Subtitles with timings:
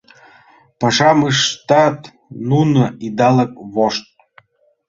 [0.79, 1.99] Пашам ыштат
[2.49, 4.05] нуно идалык вошт